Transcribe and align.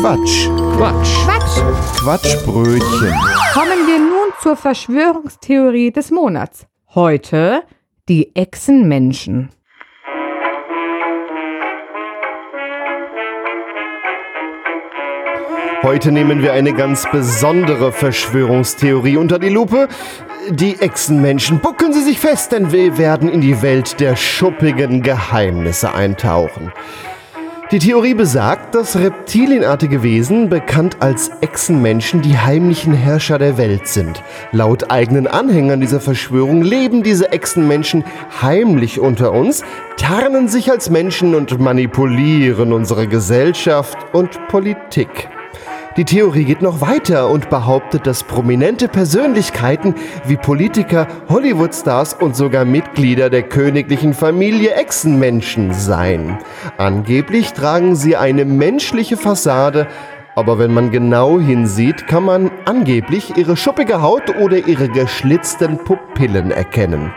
Quatsch. 0.00 0.48
Quatsch. 0.76 1.24
Quatsch. 1.24 2.00
Quatschbrötchen. 2.00 3.14
Kommen 3.54 3.86
wir 3.86 3.98
nun 3.98 4.28
zur 4.42 4.54
Verschwörungstheorie 4.54 5.90
des 5.90 6.10
Monats. 6.10 6.66
Heute 6.94 7.62
die 8.06 8.36
Echsenmenschen. 8.36 9.48
Heute 15.82 16.12
nehmen 16.12 16.42
wir 16.42 16.52
eine 16.52 16.74
ganz 16.74 17.10
besondere 17.10 17.90
Verschwörungstheorie 17.90 19.16
unter 19.16 19.38
die 19.38 19.48
Lupe. 19.48 19.88
Die 20.50 20.78
Echsenmenschen. 20.78 21.60
Bucken 21.60 21.94
Sie 21.94 22.02
sich 22.02 22.20
fest, 22.20 22.52
denn 22.52 22.70
wir 22.70 22.98
werden 22.98 23.30
in 23.30 23.40
die 23.40 23.62
Welt 23.62 23.98
der 23.98 24.14
schuppigen 24.14 25.00
Geheimnisse 25.02 25.94
eintauchen. 25.94 26.70
Die 27.72 27.80
Theorie 27.80 28.14
besagt, 28.14 28.76
dass 28.76 28.94
reptilienartige 28.94 30.04
Wesen, 30.04 30.48
bekannt 30.48 30.98
als 31.00 31.32
Echsenmenschen, 31.40 32.22
die 32.22 32.38
heimlichen 32.38 32.92
Herrscher 32.92 33.40
der 33.40 33.58
Welt 33.58 33.88
sind. 33.88 34.22
Laut 34.52 34.92
eigenen 34.92 35.26
Anhängern 35.26 35.80
dieser 35.80 35.98
Verschwörung 35.98 36.62
leben 36.62 37.02
diese 37.02 37.32
Echsenmenschen 37.32 38.04
heimlich 38.40 39.00
unter 39.00 39.32
uns, 39.32 39.64
tarnen 39.96 40.46
sich 40.46 40.70
als 40.70 40.90
Menschen 40.90 41.34
und 41.34 41.58
manipulieren 41.58 42.72
unsere 42.72 43.08
Gesellschaft 43.08 43.98
und 44.12 44.46
Politik. 44.46 45.28
Die 45.96 46.04
Theorie 46.04 46.44
geht 46.44 46.60
noch 46.60 46.82
weiter 46.82 47.30
und 47.30 47.48
behauptet, 47.48 48.06
dass 48.06 48.22
prominente 48.22 48.86
Persönlichkeiten 48.86 49.94
wie 50.26 50.36
Politiker, 50.36 51.08
Hollywoodstars 51.30 52.12
und 52.12 52.36
sogar 52.36 52.66
Mitglieder 52.66 53.30
der 53.30 53.44
königlichen 53.44 54.12
Familie 54.12 54.74
Echsenmenschen 54.74 55.72
seien. 55.72 56.36
Angeblich 56.76 57.54
tragen 57.54 57.96
sie 57.96 58.14
eine 58.14 58.44
menschliche 58.44 59.16
Fassade, 59.16 59.86
aber 60.34 60.58
wenn 60.58 60.74
man 60.74 60.90
genau 60.90 61.40
hinsieht, 61.40 62.06
kann 62.06 62.24
man 62.24 62.50
angeblich 62.66 63.38
ihre 63.38 63.56
schuppige 63.56 64.02
Haut 64.02 64.36
oder 64.38 64.66
ihre 64.66 64.90
geschlitzten 64.90 65.78
Pupillen 65.78 66.50
erkennen. 66.50 67.10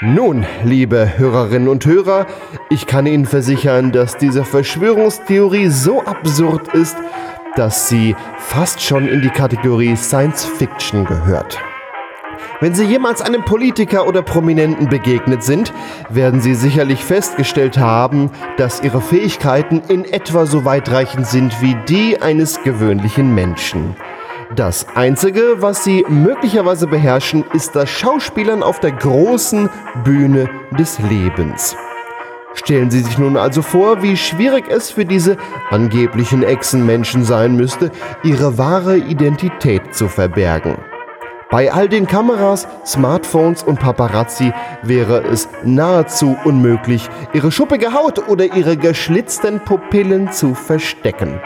Nun, 0.00 0.46
liebe 0.62 1.18
Hörerinnen 1.18 1.68
und 1.68 1.84
Hörer, 1.84 2.26
ich 2.70 2.86
kann 2.86 3.04
Ihnen 3.06 3.26
versichern, 3.26 3.90
dass 3.90 4.16
diese 4.16 4.44
Verschwörungstheorie 4.44 5.66
so 5.68 6.04
absurd 6.04 6.72
ist, 6.72 6.96
dass 7.56 7.88
sie 7.88 8.14
fast 8.38 8.80
schon 8.80 9.08
in 9.08 9.22
die 9.22 9.30
Kategorie 9.30 9.96
Science 9.96 10.44
Fiction 10.44 11.04
gehört. 11.04 11.58
Wenn 12.60 12.74
Sie 12.74 12.84
jemals 12.84 13.22
einem 13.22 13.44
Politiker 13.44 14.06
oder 14.06 14.22
Prominenten 14.22 14.88
begegnet 14.88 15.44
sind, 15.44 15.72
werden 16.08 16.40
Sie 16.40 16.54
sicherlich 16.54 17.04
festgestellt 17.04 17.78
haben, 17.78 18.30
dass 18.56 18.82
Ihre 18.82 19.00
Fähigkeiten 19.00 19.82
in 19.88 20.04
etwa 20.04 20.44
so 20.46 20.64
weitreichend 20.64 21.26
sind 21.26 21.62
wie 21.62 21.76
die 21.88 22.20
eines 22.20 22.62
gewöhnlichen 22.62 23.32
Menschen. 23.34 23.94
Das 24.56 24.86
Einzige, 24.96 25.56
was 25.58 25.84
Sie 25.84 26.04
möglicherweise 26.08 26.86
beherrschen, 26.86 27.44
ist 27.52 27.76
das 27.76 27.90
Schauspielern 27.90 28.62
auf 28.62 28.80
der 28.80 28.92
großen 28.92 29.68
Bühne 30.04 30.48
des 30.76 30.98
Lebens. 30.98 31.76
Stellen 32.58 32.90
Sie 32.90 33.00
sich 33.00 33.16
nun 33.18 33.36
also 33.36 33.62
vor, 33.62 34.02
wie 34.02 34.16
schwierig 34.16 34.64
es 34.68 34.90
für 34.90 35.04
diese 35.04 35.36
angeblichen 35.70 36.42
Echsenmenschen 36.42 37.24
sein 37.24 37.54
müsste, 37.54 37.92
ihre 38.24 38.58
wahre 38.58 38.98
Identität 38.98 39.94
zu 39.94 40.08
verbergen. 40.08 40.76
Bei 41.50 41.72
all 41.72 41.88
den 41.88 42.08
Kameras, 42.08 42.66
Smartphones 42.84 43.62
und 43.62 43.78
Paparazzi 43.78 44.52
wäre 44.82 45.22
es 45.22 45.48
nahezu 45.62 46.36
unmöglich, 46.44 47.08
ihre 47.32 47.52
schuppige 47.52 47.94
Haut 47.94 48.28
oder 48.28 48.56
ihre 48.56 48.76
geschlitzten 48.76 49.60
Pupillen 49.60 50.32
zu 50.32 50.54
verstecken. 50.54 51.40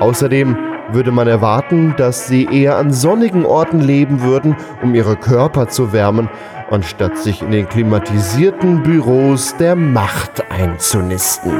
Außerdem 0.00 0.54
würde 0.92 1.12
man 1.12 1.28
erwarten, 1.28 1.94
dass 1.96 2.28
sie 2.28 2.44
eher 2.44 2.76
an 2.76 2.92
sonnigen 2.92 3.44
Orten 3.44 3.80
leben 3.80 4.22
würden, 4.22 4.56
um 4.82 4.94
ihre 4.94 5.16
Körper 5.16 5.68
zu 5.68 5.92
wärmen 5.92 6.28
anstatt 6.70 7.18
sich 7.18 7.42
in 7.42 7.50
den 7.50 7.68
klimatisierten 7.68 8.82
Büros 8.82 9.56
der 9.56 9.76
Macht 9.76 10.50
einzunisten. 10.50 11.52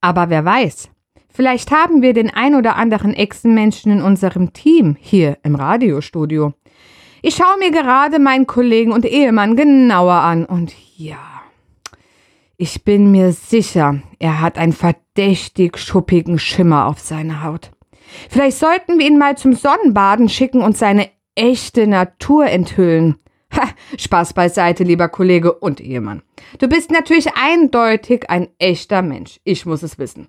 Aber 0.00 0.30
wer 0.30 0.44
weiß, 0.44 0.90
vielleicht 1.28 1.70
haben 1.70 2.02
wir 2.02 2.14
den 2.14 2.30
ein 2.30 2.54
oder 2.54 2.76
anderen 2.76 3.14
Echsenmenschen 3.14 3.92
in 3.92 4.02
unserem 4.02 4.52
Team 4.52 4.96
hier 4.98 5.38
im 5.42 5.54
Radiostudio. 5.56 6.52
Ich 7.20 7.34
schaue 7.34 7.58
mir 7.58 7.72
gerade 7.72 8.20
meinen 8.20 8.46
Kollegen 8.46 8.92
und 8.92 9.04
Ehemann 9.04 9.56
genauer 9.56 10.14
an 10.14 10.44
und 10.44 10.72
ja, 10.96 11.37
ich 12.58 12.82
bin 12.82 13.12
mir 13.12 13.32
sicher, 13.32 14.02
er 14.18 14.40
hat 14.40 14.58
einen 14.58 14.72
verdächtig 14.72 15.78
schuppigen 15.78 16.40
Schimmer 16.40 16.86
auf 16.86 16.98
seiner 16.98 17.44
Haut. 17.44 17.70
Vielleicht 18.28 18.58
sollten 18.58 18.98
wir 18.98 19.06
ihn 19.06 19.16
mal 19.16 19.38
zum 19.38 19.54
Sonnenbaden 19.54 20.28
schicken 20.28 20.62
und 20.62 20.76
seine 20.76 21.08
echte 21.36 21.86
Natur 21.86 22.46
enthüllen. 22.46 23.16
Ha, 23.54 23.68
Spaß 23.96 24.34
beiseite, 24.34 24.82
lieber 24.82 25.08
Kollege 25.08 25.52
und 25.52 25.80
Ehemann. 25.80 26.22
Du 26.58 26.68
bist 26.68 26.90
natürlich 26.90 27.28
eindeutig 27.34 28.28
ein 28.28 28.48
echter 28.58 29.02
Mensch. 29.02 29.40
Ich 29.44 29.64
muss 29.64 29.82
es 29.82 29.98
wissen. 29.98 30.28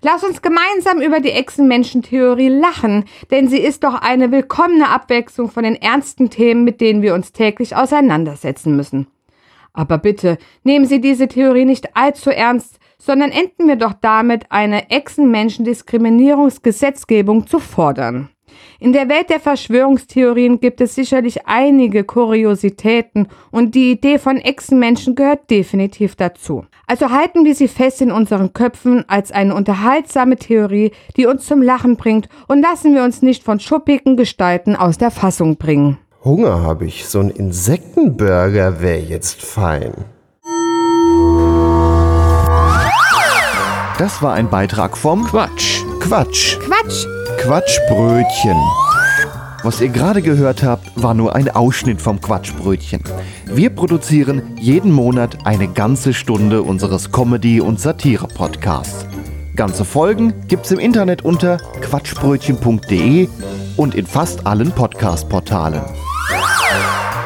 Lass 0.00 0.22
uns 0.22 0.42
gemeinsam 0.42 1.00
über 1.00 1.20
die 1.20 1.30
Echsenmenschentheorie 1.30 2.48
lachen, 2.48 3.04
denn 3.30 3.48
sie 3.48 3.58
ist 3.58 3.82
doch 3.84 3.94
eine 3.94 4.30
willkommene 4.30 4.88
Abwechslung 4.88 5.50
von 5.50 5.64
den 5.64 5.76
ernsten 5.76 6.30
Themen, 6.30 6.64
mit 6.64 6.80
denen 6.80 7.02
wir 7.02 7.14
uns 7.14 7.32
täglich 7.32 7.74
auseinandersetzen 7.74 8.76
müssen. 8.76 9.08
Aber 9.74 9.98
bitte, 9.98 10.38
nehmen 10.62 10.86
Sie 10.86 11.00
diese 11.00 11.28
Theorie 11.28 11.66
nicht 11.66 11.96
allzu 11.96 12.30
ernst, 12.30 12.78
sondern 12.96 13.32
enden 13.32 13.68
wir 13.68 13.76
doch 13.76 13.92
damit, 13.92 14.50
eine 14.50 14.90
Echsenmenschendiskriminierungsgesetzgebung 14.90 17.46
zu 17.46 17.58
fordern. 17.58 18.30
In 18.78 18.92
der 18.92 19.08
Welt 19.08 19.30
der 19.30 19.40
Verschwörungstheorien 19.40 20.60
gibt 20.60 20.80
es 20.80 20.94
sicherlich 20.94 21.46
einige 21.46 22.04
Kuriositäten 22.04 23.28
und 23.50 23.74
die 23.74 23.90
Idee 23.90 24.18
von 24.18 24.36
Echsenmenschen 24.36 25.14
gehört 25.14 25.50
definitiv 25.50 26.16
dazu. 26.16 26.66
Also 26.86 27.10
halten 27.10 27.44
wir 27.44 27.54
sie 27.54 27.68
fest 27.68 28.02
in 28.02 28.12
unseren 28.12 28.52
Köpfen 28.52 29.04
als 29.08 29.32
eine 29.32 29.54
unterhaltsame 29.54 30.36
Theorie, 30.36 30.92
die 31.16 31.26
uns 31.26 31.46
zum 31.46 31.62
Lachen 31.62 31.96
bringt 31.96 32.28
und 32.46 32.60
lassen 32.60 32.94
wir 32.94 33.04
uns 33.04 33.22
nicht 33.22 33.42
von 33.42 33.58
schuppigen 33.58 34.16
Gestalten 34.16 34.76
aus 34.76 34.98
der 34.98 35.10
Fassung 35.10 35.56
bringen. 35.56 35.98
Hunger 36.24 36.62
habe 36.62 36.86
ich, 36.86 37.06
so 37.06 37.20
ein 37.20 37.28
Insektenburger 37.28 38.80
wäre 38.80 39.00
jetzt 39.00 39.42
fein. 39.42 39.92
Das 43.98 44.22
war 44.22 44.32
ein 44.32 44.48
Beitrag 44.48 44.96
vom 44.96 45.24
Quatsch. 45.24 45.82
Quatsch. 46.00 46.58
Quatsch! 46.60 47.06
Quatschbrötchen. 47.38 48.56
Was 49.62 49.82
ihr 49.82 49.90
gerade 49.90 50.22
gehört 50.22 50.62
habt, 50.62 50.90
war 50.96 51.12
nur 51.12 51.34
ein 51.36 51.50
Ausschnitt 51.50 52.00
vom 52.00 52.20
Quatschbrötchen. 52.22 53.02
Wir 53.44 53.68
produzieren 53.68 54.56
jeden 54.58 54.92
Monat 54.92 55.46
eine 55.46 55.68
ganze 55.68 56.14
Stunde 56.14 56.62
unseres 56.62 57.12
Comedy- 57.12 57.60
und 57.60 57.80
Satire-Podcasts. 57.80 59.06
Ganze 59.56 59.84
Folgen 59.84 60.32
gibt's 60.48 60.70
im 60.70 60.78
Internet 60.78 61.22
unter 61.22 61.58
quatschbrötchen.de 61.82 63.28
und 63.76 63.94
in 63.94 64.06
fast 64.06 64.46
allen 64.46 64.72
Podcast-Portalen. 64.72 65.82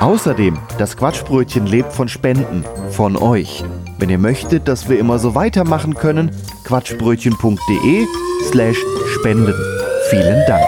Außerdem, 0.00 0.56
das 0.78 0.96
Quatschbrötchen 0.96 1.66
lebt 1.66 1.92
von 1.92 2.08
Spenden, 2.08 2.64
von 2.90 3.16
euch. 3.16 3.64
Wenn 3.98 4.10
ihr 4.10 4.18
möchtet, 4.18 4.68
dass 4.68 4.88
wir 4.88 4.98
immer 4.98 5.18
so 5.18 5.34
weitermachen 5.34 5.94
können, 5.94 6.30
quatschbrötchen.de 6.64 8.06
slash 8.48 8.78
spenden. 9.18 9.54
Vielen 10.08 10.46
Dank. 10.46 10.64